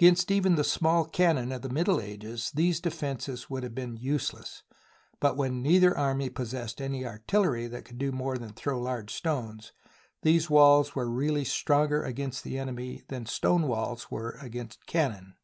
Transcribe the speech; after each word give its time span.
Against 0.00 0.30
even 0.30 0.54
the 0.54 0.64
small 0.64 1.04
cannon 1.04 1.52
of 1.52 1.60
the 1.60 1.68
Middle 1.68 2.00
Ages 2.00 2.50
these 2.54 2.80
defences 2.80 3.50
would 3.50 3.62
have 3.62 3.74
been 3.74 3.98
use 3.98 4.32
less. 4.32 4.62
But 5.20 5.36
when 5.36 5.60
neither 5.60 5.94
army 5.94 6.30
possessed 6.30 6.80
any 6.80 7.04
artillery 7.04 7.66
that 7.66 7.84
could 7.84 7.98
do 7.98 8.10
more 8.10 8.38
than 8.38 8.54
throw 8.54 8.80
large 8.80 9.12
stones, 9.12 9.72
these 10.22 10.44
SIEGE 10.44 10.46
OF 10.46 10.50
ALESIA 10.50 10.54
walls 10.54 10.94
were 10.94 11.10
really 11.10 11.44
stronger 11.44 12.02
against 12.02 12.42
the 12.42 12.58
enemy 12.58 13.02
than 13.08 13.26
stone 13.26 13.68
walls 13.68 14.10
were 14.10 14.38
against 14.40 14.86
cannon. 14.86 15.34